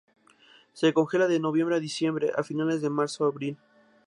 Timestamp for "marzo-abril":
2.97-3.59